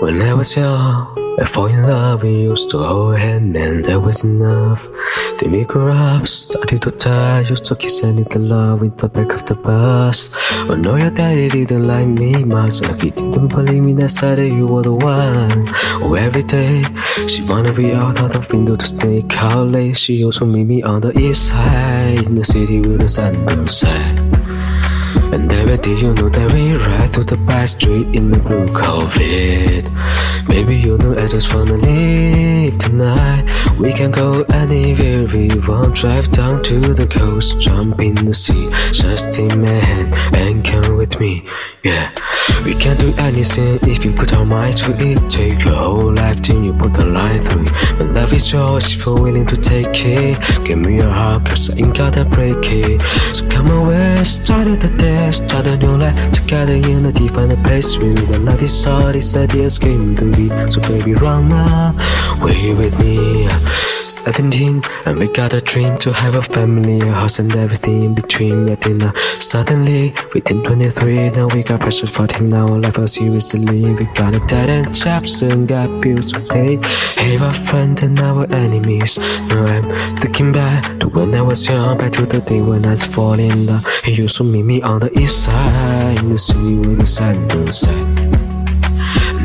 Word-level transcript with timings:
When 0.00 0.22
I 0.22 0.32
was 0.32 0.54
young, 0.54 1.36
I 1.40 1.44
fall 1.44 1.66
in 1.66 1.82
love. 1.82 2.22
We 2.22 2.30
used 2.30 2.70
to 2.70 2.78
hold 2.78 3.18
hand, 3.18 3.52
man, 3.52 3.82
that 3.82 3.98
was 3.98 4.22
enough. 4.22 4.86
Then 5.38 5.50
we 5.50 5.64
grew 5.64 5.90
up, 5.90 6.28
started 6.28 6.82
to 6.82 6.92
die. 6.92 7.40
Used 7.40 7.64
to 7.64 7.74
kiss 7.74 8.04
and 8.04 8.16
little 8.16 8.42
love 8.42 8.82
in 8.82 8.94
the 8.96 9.08
back 9.08 9.32
of 9.32 9.44
the 9.46 9.56
bus. 9.56 10.30
Oh 10.70 10.76
no, 10.76 10.94
your 10.94 11.10
daddy 11.10 11.48
didn't 11.48 11.88
like 11.88 12.06
me 12.06 12.44
much. 12.44 12.80
Like 12.80 13.02
he 13.02 13.10
didn't 13.10 13.48
believe 13.48 13.82
me 13.82 13.92
that 13.94 14.10
said 14.10 14.38
that 14.38 14.46
you 14.46 14.66
were 14.66 14.82
the 14.82 14.92
one. 14.92 15.66
Oh, 16.00 16.14
every 16.14 16.44
day 16.44 16.84
she 17.26 17.42
wanna 17.42 17.72
be 17.72 17.92
out 17.92 18.22
of 18.22 18.32
the 18.32 18.56
window 18.56 18.76
to 18.76 18.86
sneak 18.86 19.36
out 19.36 19.66
late. 19.68 19.98
She 19.98 20.24
also 20.24 20.46
meet 20.46 20.64
me 20.64 20.84
on 20.84 21.00
the 21.00 21.10
east 21.18 21.48
side 21.48 22.22
in 22.22 22.36
the 22.36 22.44
city 22.44 22.80
with 22.80 23.00
the 23.00 23.08
sun 23.08 23.66
set. 23.66 24.37
And 25.32 25.48
never 25.48 25.76
did 25.76 26.00
you 26.00 26.14
know 26.14 26.28
that 26.28 26.52
we 26.52 26.72
ride 26.74 27.12
through 27.12 27.24
the 27.24 27.36
back 27.36 27.68
street 27.68 28.06
in 28.14 28.30
the 28.30 28.38
blue 28.38 28.68
Corvette 28.72 29.88
Maybe 30.48 30.76
you 30.76 30.96
know 30.98 31.18
I 31.18 31.26
just 31.26 31.54
wanna 31.54 31.74
leave 31.74 32.78
tonight. 32.78 33.44
We 33.78 33.92
can 33.92 34.10
go 34.10 34.42
anywhere 34.52 35.26
we 35.26 35.48
want. 35.68 35.94
Drive 35.94 36.30
down 36.32 36.62
to 36.64 36.80
the 36.80 37.06
coast, 37.06 37.58
jump 37.60 38.00
in 38.00 38.14
the 38.14 38.34
sea. 38.34 38.68
Just 38.92 39.32
take 39.32 39.56
my 39.56 39.68
hand 39.68 40.14
and 40.34 40.64
come 40.64 40.96
with 40.96 41.20
me, 41.20 41.46
yeah. 41.84 42.10
We 42.64 42.74
can 42.74 42.96
do 42.96 43.12
anything 43.18 43.78
if 43.82 44.04
you 44.04 44.12
put 44.12 44.34
our 44.34 44.44
mind 44.44 44.78
to 44.78 44.92
it. 44.98 45.30
Take 45.30 45.64
your 45.64 45.74
whole 45.74 46.14
life 46.14 46.40
till 46.42 46.62
you 46.64 46.72
put 46.72 46.94
the 46.94 47.04
line 47.04 47.44
through 47.44 47.64
it. 47.64 47.72
My 47.98 48.20
love 48.20 48.32
is 48.32 48.50
yours 48.50 48.92
if 48.92 49.04
you're 49.04 49.20
willing 49.20 49.46
to 49.46 49.56
take 49.56 50.04
it. 50.04 50.64
Give 50.64 50.78
me 50.78 50.96
your 50.96 51.10
heart 51.10 51.46
cause 51.46 51.70
I 51.70 51.76
ain't 51.76 51.96
gotta 51.96 52.24
break 52.24 52.62
it. 52.62 53.02
So 53.34 53.46
come 53.48 53.68
away, 53.70 53.97
started 54.28 54.80
the 54.80 54.90
day 54.90 55.30
Start 55.32 55.66
a 55.66 55.76
new 55.76 55.96
life 55.96 56.32
together 56.32 56.74
in 56.74 57.06
a 57.06 57.12
different 57.12 57.64
place 57.64 57.96
We 57.96 58.12
know 58.12 58.22
that 58.26 58.42
love 58.42 58.62
is 58.62 58.86
all 58.86 59.12
this 59.12 59.34
ideas 59.34 59.78
came 59.78 60.14
to 60.16 60.30
be 60.32 60.48
So 60.70 60.80
baby 60.82 61.14
run 61.14 61.50
away 62.40 62.74
with 62.74 62.98
me 63.00 63.48
17 64.32 64.82
and 65.06 65.18
we 65.18 65.26
got 65.28 65.54
a 65.54 65.60
dream 65.62 65.96
to 65.96 66.12
have 66.12 66.34
a 66.34 66.42
family, 66.42 67.00
a 67.00 67.12
house 67.12 67.38
and 67.38 67.54
everything 67.56 68.02
in 68.02 68.14
between. 68.14 68.68
Yet 68.68 68.82
then 68.82 69.00
uh, 69.00 69.12
suddenly 69.40 70.12
we 70.34 70.42
turned 70.42 70.66
23, 70.66 71.30
now 71.30 71.46
we 71.46 71.62
got 71.62 71.80
pressure 71.80 72.06
14. 72.06 72.46
Now 72.46 72.66
life 72.66 72.98
was 72.98 73.14
seriously. 73.14 73.94
We 73.94 74.04
got 74.12 74.34
a 74.34 74.40
dead 74.40 74.68
end 74.68 74.94
jobs 74.94 75.40
and 75.40 75.66
got 75.66 76.02
bills 76.02 76.32
to 76.32 76.40
pay. 76.40 76.78
Have 77.16 77.40
our 77.40 77.54
friends 77.54 78.02
and 78.02 78.20
our 78.20 78.44
enemies. 78.52 79.16
Now 79.48 79.64
I'm 79.64 80.16
thinking 80.18 80.52
back 80.52 81.00
to 81.00 81.08
when 81.08 81.34
I 81.34 81.40
was 81.40 81.66
young, 81.66 81.96
back 81.96 82.12
to 82.12 82.26
the 82.26 82.40
day 82.40 82.60
when 82.60 82.84
I 82.84 82.92
was 82.92 83.04
falling 83.04 83.50
in 83.50 83.66
love. 83.66 83.86
He 84.04 84.12
used 84.12 84.36
to 84.36 84.44
meet 84.44 84.64
me 84.64 84.82
on 84.82 85.00
the 85.00 85.10
east 85.18 85.44
side 85.44 86.18
in 86.18 86.28
the 86.28 86.38
city 86.38 86.74
with 86.74 86.98
the 87.00 87.06
sun 87.06 87.72
set. 87.72 88.37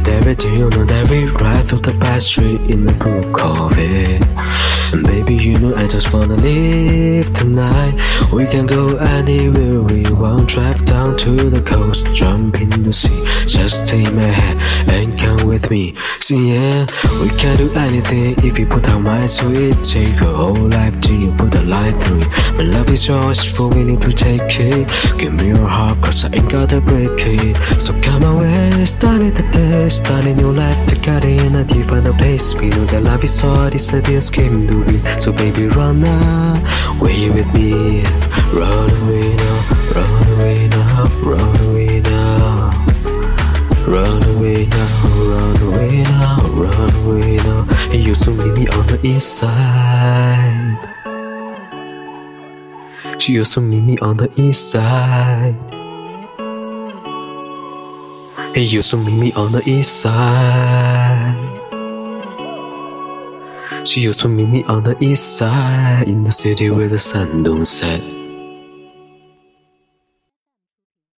Day 0.04 0.20
you 0.50 0.70
know 0.70 0.84
that 0.84 1.10
we 1.10 1.26
ride 1.26 1.66
through 1.66 1.80
the 1.80 1.94
back 1.94 2.22
street 2.22 2.60
in 2.70 2.86
the 2.86 2.94
blue 2.94 3.22
Corvette 3.32 4.22
And 4.92 5.06
baby 5.08 5.36
you 5.36 5.58
know 5.58 5.74
I 5.76 5.88
just 5.88 6.14
wanna 6.14 6.36
live 6.36 7.32
tonight. 7.34 7.94
We 8.34 8.46
can 8.46 8.66
go 8.66 8.98
anywhere 8.98 9.82
we 9.82 10.04
want. 10.12 10.50
Drive 10.50 10.84
down 10.84 11.16
to 11.20 11.50
the 11.50 11.62
coast, 11.62 12.06
jump 12.14 12.60
in 12.60 12.70
the 12.84 12.92
sea. 12.92 13.24
Just 13.48 13.88
take 13.88 14.12
my 14.14 14.24
hand 14.24 14.60
with 15.64 15.72
me. 15.72 15.96
See 16.20 16.54
yeah, 16.54 16.86
we 17.22 17.30
can 17.38 17.58
do 17.58 17.72
anything 17.76 18.36
if 18.46 18.60
you 18.60 18.66
put 18.66 18.88
our 18.90 19.00
minds 19.00 19.38
to 19.38 19.52
it. 19.54 19.84
Take 19.84 20.20
your 20.20 20.36
whole 20.36 20.70
life 20.70 21.00
till 21.02 21.20
you 21.20 21.32
put 21.34 21.56
a 21.56 21.62
line 21.62 21.98
through 22.00 22.20
it. 22.20 22.28
My 22.58 22.64
love 22.64 22.90
is 22.90 23.08
yours 23.08 23.44
if 23.44 23.58
you're 23.58 23.70
willing 23.70 24.00
to 24.00 24.12
take 24.12 24.60
it. 24.60 24.88
Give 25.18 25.34
me 25.34 25.48
your 25.48 25.68
heart 25.68 26.02
cause 26.02 26.26
I 26.26 26.36
ain't 26.36 26.50
gotta 26.50 26.82
break 26.82 27.12
it. 27.26 27.58
So 27.82 27.94
come 28.02 28.24
away, 28.24 28.86
started 28.86 29.36
the 29.36 29.44
day. 29.52 29.90
Starting 29.90 30.40
your 30.40 30.54
life 30.54 30.86
together 30.88 31.28
in 31.28 31.56
a 31.56 31.64
different 31.64 32.18
place. 32.18 32.54
We 32.56 32.70
know 32.70 32.86
that 32.86 33.04
love 33.04 33.24
is 33.24 33.44
all 33.44 33.70
this 33.70 33.94
ideas 33.94 34.30
came 34.30 34.66
to 34.68 34.86
be. 34.86 35.20
So 35.20 35.32
baby 35.32 35.68
run 35.68 36.02
now, 36.02 36.62
you 37.02 37.34
with 37.34 37.54
me? 37.54 38.04
Run 38.54 38.90
away 39.04 39.36
now, 39.36 39.73
east 49.04 49.38
side 49.38 50.80
She 53.20 53.34
used 53.34 53.54
to 53.54 53.62
meet 53.62 53.82
me 53.82 53.98
on 54.00 54.18
the 54.18 54.30
east 54.40 54.72
side 54.72 55.56
He 58.54 58.62
used 58.62 58.92
to 58.92 58.98
meet 58.98 59.18
me 59.18 59.34
on 59.34 59.52
the 59.52 59.68
east 59.68 60.02
side. 60.02 61.34
She 63.84 64.02
used 64.02 64.20
to 64.20 64.30
meet 64.30 64.48
me 64.48 64.64
on 64.66 64.84
the 64.84 64.96
east 65.04 65.38
side 65.38 66.08
in 66.08 66.24
the 66.24 66.32
city 66.32 66.70
where 66.70 66.88
the 66.88 67.00
sun 67.00 67.42
don't 67.42 67.66
set. 67.66 68.23